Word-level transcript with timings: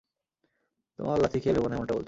তোমার 0.99 1.17
লাথি 1.19 1.37
খেয়ে 1.39 1.55
ভেবো 1.55 1.67
না 1.69 1.75
এমনটা 1.75 1.93
বলছি! 1.93 1.99